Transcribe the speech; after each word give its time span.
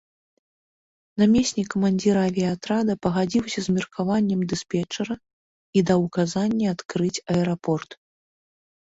Намеснік 1.23 1.67
камандзіра 1.73 2.21
авіяатрада 2.29 2.93
пагадзіўся 3.05 3.59
з 3.65 3.75
меркаваннем 3.75 4.39
дыспетчара 4.53 5.15
і 5.79 5.83
даў 5.91 5.99
указанне 6.09 6.65
адкрыць 6.73 7.23
аэрапорт. 7.35 7.89